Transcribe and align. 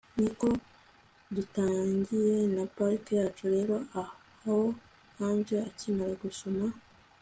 Niko 0.19 0.47
dutangiye 1.35 2.37
na 2.55 2.63
part 2.75 3.03
yacu 3.19 3.45
rero 3.53 3.75
aho 4.01 4.59
Angel 5.27 5.61
akimara 5.69 6.13
gusoma 6.23 6.65